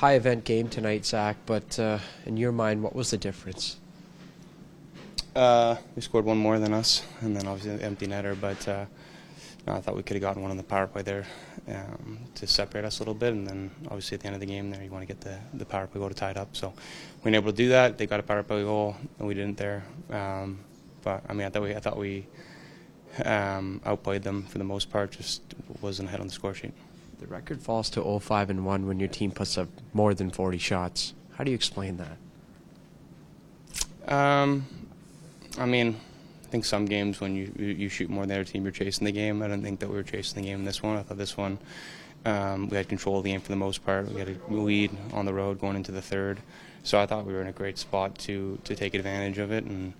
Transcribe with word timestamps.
high 0.00 0.14
event 0.14 0.44
game 0.44 0.66
tonight, 0.66 1.04
Zach. 1.04 1.36
But 1.44 1.78
uh, 1.78 1.98
in 2.24 2.38
your 2.38 2.52
mind, 2.52 2.82
what 2.82 2.96
was 2.96 3.10
the 3.10 3.18
difference? 3.18 3.76
Uh, 5.36 5.76
we 5.94 6.00
scored 6.00 6.24
one 6.24 6.38
more 6.38 6.58
than 6.58 6.72
us, 6.72 7.02
and 7.20 7.36
then 7.36 7.46
obviously 7.46 7.76
the 7.76 7.84
empty 7.84 8.06
netter. 8.06 8.34
But 8.40 8.66
uh, 8.66 8.86
no, 9.66 9.74
I 9.74 9.80
thought 9.82 9.94
we 9.94 10.02
could 10.02 10.14
have 10.14 10.22
gotten 10.22 10.40
one 10.40 10.50
on 10.50 10.56
the 10.56 10.62
power 10.62 10.86
play 10.86 11.02
there 11.02 11.26
um, 11.68 12.18
to 12.34 12.46
separate 12.46 12.86
us 12.86 12.98
a 12.98 13.02
little 13.02 13.14
bit, 13.14 13.34
and 13.34 13.46
then 13.46 13.70
obviously 13.86 14.14
at 14.14 14.22
the 14.22 14.26
end 14.26 14.34
of 14.34 14.40
the 14.40 14.46
game 14.46 14.70
there, 14.70 14.82
you 14.82 14.90
want 14.90 15.02
to 15.02 15.06
get 15.06 15.20
the, 15.20 15.38
the 15.52 15.66
power 15.66 15.86
play 15.86 16.00
goal 16.00 16.08
to 16.08 16.14
tie 16.14 16.30
it 16.30 16.38
up. 16.38 16.56
So 16.56 16.72
we 17.22 17.30
were 17.30 17.36
able 17.36 17.52
to 17.52 17.56
do 17.56 17.68
that. 17.68 17.98
They 17.98 18.06
got 18.06 18.20
a 18.20 18.22
power 18.22 18.42
play 18.42 18.62
goal, 18.62 18.96
and 19.18 19.28
we 19.28 19.34
didn't 19.34 19.58
there. 19.58 19.84
Um, 20.08 20.60
but 21.02 21.22
I 21.28 21.34
mean, 21.34 21.46
I 21.46 21.50
thought 21.50 21.62
we 21.62 21.74
I 21.76 21.80
thought 21.80 21.98
we 21.98 22.26
um, 23.22 23.82
outplayed 23.84 24.22
them 24.22 24.44
for 24.44 24.56
the 24.56 24.64
most 24.64 24.90
part. 24.90 25.10
Just 25.10 25.42
wasn't 25.82 26.08
ahead 26.08 26.20
on 26.20 26.26
the 26.26 26.32
score 26.32 26.54
sheet. 26.54 26.72
The 27.20 27.26
record 27.26 27.60
falls 27.60 27.90
to 27.90 28.00
0-5 28.00 28.48
and 28.48 28.64
1 28.64 28.86
when 28.86 28.98
your 28.98 29.08
team 29.08 29.30
puts 29.30 29.58
up 29.58 29.68
more 29.92 30.14
than 30.14 30.30
40 30.30 30.56
shots. 30.56 31.12
How 31.34 31.44
do 31.44 31.50
you 31.50 31.54
explain 31.54 31.98
that? 31.98 32.16
Um, 34.12 34.66
I 35.58 35.66
mean, 35.66 35.96
I 36.44 36.48
think 36.48 36.64
some 36.64 36.86
games 36.86 37.20
when 37.20 37.36
you 37.36 37.52
you 37.56 37.88
shoot 37.88 38.08
more 38.08 38.26
than 38.26 38.36
other 38.36 38.44
team, 38.44 38.64
you're 38.64 38.72
chasing 38.72 39.04
the 39.04 39.12
game. 39.12 39.42
I 39.42 39.48
don't 39.48 39.62
think 39.62 39.80
that 39.80 39.88
we 39.88 39.94
were 39.94 40.02
chasing 40.02 40.42
the 40.42 40.48
game 40.48 40.60
in 40.60 40.64
this 40.64 40.82
one. 40.82 40.96
I 40.96 41.02
thought 41.02 41.18
this 41.18 41.36
one 41.36 41.58
um, 42.24 42.68
we 42.68 42.76
had 42.76 42.88
control 42.88 43.18
of 43.18 43.24
the 43.24 43.30
game 43.30 43.40
for 43.40 43.48
the 43.48 43.56
most 43.56 43.84
part. 43.84 44.10
We 44.12 44.18
had 44.18 44.28
a 44.28 44.52
lead 44.52 44.90
on 45.12 45.24
the 45.24 45.32
road 45.32 45.60
going 45.60 45.76
into 45.76 45.92
the 45.92 46.02
third, 46.02 46.40
so 46.82 47.00
I 47.00 47.06
thought 47.06 47.24
we 47.24 47.32
were 47.32 47.40
in 47.40 47.46
a 47.46 47.52
great 47.52 47.78
spot 47.78 48.18
to 48.20 48.58
to 48.64 48.74
take 48.74 48.94
advantage 48.94 49.38
of 49.38 49.52
it. 49.52 49.64
And 49.64 49.92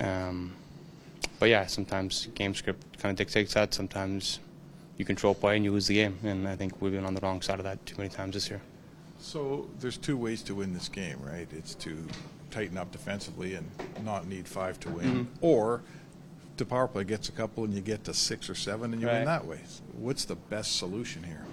um, 0.00 0.52
but 1.38 1.48
yeah, 1.48 1.66
sometimes 1.66 2.26
game 2.34 2.54
script 2.54 2.98
kind 2.98 3.10
of 3.10 3.16
dictates 3.16 3.54
that. 3.54 3.74
Sometimes 3.74 4.40
you 4.96 5.04
control 5.04 5.34
play 5.34 5.56
and 5.56 5.64
you 5.64 5.72
lose 5.72 5.86
the 5.86 5.94
game, 5.94 6.18
and 6.22 6.46
I 6.46 6.56
think 6.56 6.80
we've 6.80 6.92
been 6.92 7.04
on 7.04 7.14
the 7.14 7.20
wrong 7.20 7.42
side 7.42 7.58
of 7.58 7.64
that 7.64 7.84
too 7.86 7.96
many 7.98 8.08
times 8.10 8.34
this 8.34 8.48
year. 8.50 8.60
So 9.18 9.68
there's 9.80 9.96
two 9.96 10.16
ways 10.16 10.42
to 10.44 10.54
win 10.54 10.74
this 10.74 10.88
game, 10.88 11.18
right? 11.22 11.48
It's 11.52 11.74
to 11.76 11.96
tighten 12.50 12.76
up 12.78 12.92
defensively 12.92 13.54
and 13.54 13.66
not 14.04 14.26
need 14.28 14.46
five 14.46 14.78
to 14.80 14.90
win, 14.90 15.24
Mhm. 15.24 15.26
or 15.40 15.82
the 16.56 16.64
power 16.64 16.86
play 16.86 17.02
gets 17.04 17.28
a 17.28 17.32
couple 17.32 17.64
and 17.64 17.74
you 17.74 17.80
get 17.80 18.04
to 18.04 18.14
six 18.14 18.48
or 18.48 18.54
seven 18.54 18.92
and 18.92 19.02
you 19.02 19.08
win 19.08 19.24
that 19.24 19.44
way. 19.46 19.58
What's 19.98 20.24
the 20.24 20.36
best 20.36 20.76
solution 20.76 21.24
here? 21.24 21.44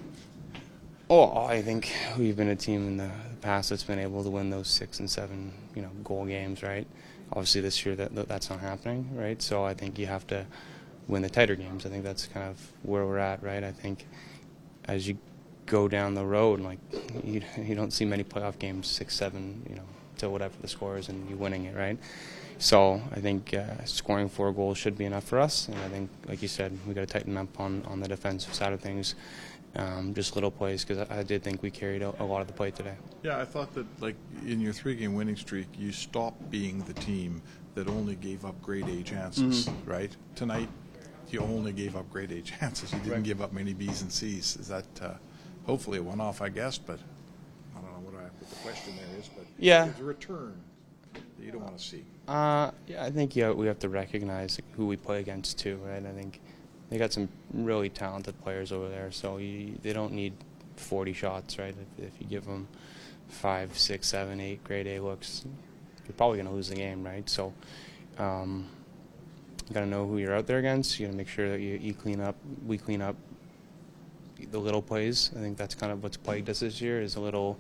Oh, 1.09 1.43
I 1.45 1.61
think 1.61 1.91
we've 2.17 2.37
been 2.37 2.49
a 2.49 2.55
team 2.55 2.87
in 2.87 2.97
the 2.97 3.09
past 3.41 3.69
that's 3.71 3.83
been 3.83 3.99
able 3.99 4.23
to 4.23 4.29
win 4.29 4.49
those 4.49 4.67
six 4.67 4.99
and 4.99 5.09
seven, 5.09 5.51
you 5.75 5.81
know, 5.81 5.89
goal 6.03 6.25
games, 6.25 6.61
right? 6.63 6.85
Obviously, 7.33 7.61
this 7.61 7.85
year 7.85 7.95
that 7.95 8.13
that- 8.15 8.27
that's 8.29 8.49
not 8.49 8.59
happening, 8.59 9.09
right? 9.15 9.41
So 9.41 9.63
I 9.65 9.73
think 9.73 9.97
you 9.97 10.05
have 10.05 10.27
to 10.27 10.45
win 11.11 11.21
the 11.21 11.29
tighter 11.29 11.55
games. 11.55 11.85
I 11.85 11.89
think 11.89 12.03
that's 12.03 12.25
kind 12.25 12.47
of 12.49 12.57
where 12.83 13.05
we're 13.05 13.19
at, 13.19 13.43
right? 13.43 13.63
I 13.63 13.71
think 13.71 14.07
as 14.85 15.07
you 15.07 15.17
go 15.67 15.87
down 15.87 16.15
the 16.15 16.25
road, 16.25 16.61
like 16.61 16.79
you, 17.23 17.41
you 17.57 17.75
don't 17.75 17.91
see 17.91 18.05
many 18.05 18.23
playoff 18.23 18.57
games 18.57 18.87
six, 18.87 19.13
seven, 19.13 19.63
you 19.69 19.75
know, 19.75 19.83
to 20.17 20.29
whatever 20.29 20.53
the 20.61 20.67
score 20.67 20.97
is, 20.97 21.09
and 21.09 21.29
you 21.29 21.35
winning 21.35 21.65
it, 21.65 21.75
right? 21.75 21.97
So 22.59 23.01
I 23.11 23.19
think 23.19 23.53
uh, 23.53 23.83
scoring 23.85 24.29
four 24.29 24.51
goals 24.53 24.77
should 24.77 24.97
be 24.97 25.05
enough 25.05 25.25
for 25.25 25.39
us, 25.39 25.67
and 25.67 25.77
I 25.79 25.89
think, 25.89 26.09
like 26.27 26.41
you 26.41 26.47
said, 26.47 26.77
we 26.87 26.93
got 26.93 27.01
to 27.01 27.13
tighten 27.13 27.37
up 27.37 27.59
on 27.59 27.83
on 27.87 27.99
the 27.99 28.07
defensive 28.07 28.53
side 28.53 28.71
of 28.71 28.79
things 28.79 29.15
um, 29.75 30.13
just 30.13 30.35
little 30.35 30.51
plays 30.51 30.83
because 30.85 31.07
I, 31.09 31.19
I 31.19 31.23
did 31.23 31.43
think 31.43 31.63
we 31.63 31.71
carried 31.71 32.01
a, 32.03 32.13
a 32.19 32.25
lot 32.25 32.41
of 32.41 32.47
the 32.47 32.53
play 32.53 32.71
today. 32.71 32.95
Yeah, 33.23 33.39
I 33.39 33.45
thought 33.45 33.73
that 33.73 33.85
like 34.01 34.15
in 34.45 34.61
your 34.61 34.73
three-game 34.73 35.13
winning 35.15 35.35
streak, 35.37 35.67
you 35.77 35.91
stopped 35.91 36.51
being 36.51 36.79
the 36.83 36.93
team 36.93 37.41
that 37.73 37.87
only 37.87 38.15
gave 38.15 38.45
up 38.45 38.61
grade 38.61 38.87
A 38.89 39.01
chances, 39.01 39.67
Mm-hmm. 39.67 39.89
right? 39.89 40.15
Tonight, 40.35 40.69
you 41.33 41.39
only 41.41 41.71
gave 41.71 41.95
up 41.95 42.09
grade 42.11 42.31
A 42.31 42.41
chances. 42.41 42.91
You 42.93 42.99
didn't 42.99 43.23
give 43.23 43.41
up 43.41 43.53
many 43.53 43.73
Bs 43.73 44.01
and 44.01 44.11
Cs. 44.11 44.55
Is 44.57 44.67
that 44.67 44.85
uh, 45.01 45.13
hopefully 45.65 45.99
a 45.99 46.03
one-off, 46.03 46.41
I 46.41 46.49
guess? 46.49 46.77
But 46.77 46.99
I 47.75 47.81
don't 47.81 47.91
know 47.91 48.09
what, 48.11 48.15
I, 48.19 48.23
what 48.23 48.49
the 48.49 48.55
question 48.57 48.93
there 48.97 49.19
is. 49.19 49.27
But 49.29 49.45
Yeah. 49.57 49.85
there's 49.85 49.99
a 49.99 50.03
return 50.03 50.53
that 51.13 51.45
you 51.45 51.51
don't 51.51 51.61
want 51.63 51.77
to 51.77 51.83
see. 51.83 52.03
Uh, 52.27 52.71
yeah, 52.87 53.03
I 53.03 53.11
think 53.11 53.35
yeah, 53.35 53.51
we 53.51 53.67
have 53.67 53.79
to 53.79 53.89
recognize 53.89 54.59
who 54.77 54.85
we 54.87 54.95
play 54.97 55.19
against 55.19 55.57
too, 55.59 55.79
right? 55.85 56.05
I 56.05 56.11
think 56.11 56.39
they 56.89 56.97
got 56.97 57.13
some 57.13 57.29
really 57.53 57.89
talented 57.89 58.39
players 58.43 58.71
over 58.71 58.89
there, 58.89 59.11
so 59.11 59.37
you, 59.37 59.77
they 59.81 59.93
don't 59.93 60.13
need 60.13 60.33
40 60.77 61.13
shots, 61.13 61.57
right? 61.59 61.75
If, 61.97 62.05
if 62.07 62.11
you 62.21 62.27
give 62.27 62.45
them 62.45 62.67
five, 63.27 63.77
six, 63.77 64.07
seven, 64.07 64.39
eight 64.39 64.63
grade 64.63 64.87
A 64.87 64.99
looks, 64.99 65.45
you're 66.05 66.13
probably 66.15 66.37
going 66.37 66.47
to 66.47 66.53
lose 66.53 66.69
the 66.69 66.75
game, 66.75 67.03
right? 67.03 67.29
So 67.29 67.53
um, 68.17 68.67
you 69.71 69.75
got 69.75 69.81
to 69.81 69.89
know 69.89 70.05
who 70.05 70.17
you're 70.17 70.35
out 70.35 70.47
there 70.47 70.57
against. 70.57 70.99
You 70.99 71.05
got 71.05 71.13
to 71.13 71.17
make 71.17 71.29
sure 71.29 71.49
that 71.49 71.61
you, 71.61 71.79
you 71.81 71.93
clean 71.93 72.19
up, 72.19 72.35
we 72.67 72.77
clean 72.77 73.01
up 73.01 73.15
the 74.51 74.59
little 74.59 74.81
plays. 74.81 75.31
I 75.33 75.39
think 75.39 75.57
that's 75.57 75.75
kind 75.75 75.93
of 75.93 76.03
what's 76.03 76.17
plagued 76.17 76.49
us 76.49 76.59
this 76.59 76.81
year 76.81 77.01
is 77.01 77.15
a 77.15 77.21
little 77.21 77.57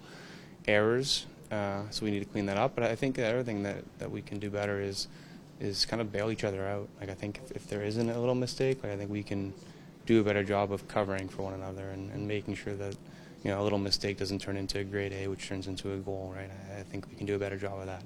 errors. 0.67 1.25
Uh, 1.49 1.83
so 1.89 2.03
we 2.03 2.11
need 2.11 2.19
to 2.19 2.25
clean 2.25 2.47
that 2.47 2.57
up. 2.57 2.75
But 2.75 2.83
I 2.83 2.95
think 2.95 3.15
the 3.15 3.25
other 3.25 3.43
thing 3.43 3.63
that, 3.63 3.77
that 3.99 4.11
we 4.11 4.21
can 4.21 4.39
do 4.39 4.49
better 4.49 4.81
is 4.81 5.07
is 5.61 5.85
kind 5.85 6.01
of 6.01 6.11
bail 6.11 6.31
each 6.31 6.43
other 6.43 6.67
out. 6.67 6.89
Like 6.99 7.09
I 7.09 7.13
think 7.13 7.39
if, 7.45 7.51
if 7.51 7.67
there 7.67 7.83
isn't 7.83 8.09
a 8.09 8.19
little 8.19 8.35
mistake, 8.35 8.83
like 8.83 8.91
I 8.91 8.97
think 8.97 9.09
we 9.09 9.23
can 9.23 9.53
do 10.05 10.19
a 10.19 10.23
better 10.23 10.43
job 10.43 10.73
of 10.73 10.85
covering 10.89 11.29
for 11.29 11.43
one 11.43 11.53
another 11.53 11.91
and, 11.91 12.11
and 12.11 12.27
making 12.27 12.55
sure 12.55 12.73
that 12.75 12.97
you 13.43 13.51
know 13.51 13.61
a 13.61 13.63
little 13.63 13.79
mistake 13.79 14.17
doesn't 14.17 14.39
turn 14.39 14.57
into 14.57 14.79
a 14.79 14.83
grade 14.83 15.13
A, 15.13 15.27
which 15.27 15.47
turns 15.47 15.67
into 15.67 15.93
a 15.93 15.97
goal. 15.97 16.33
Right? 16.35 16.49
I, 16.75 16.79
I 16.79 16.83
think 16.83 17.07
we 17.09 17.15
can 17.15 17.25
do 17.25 17.35
a 17.35 17.39
better 17.39 17.57
job 17.57 17.79
of 17.79 17.85
that. 17.85 18.03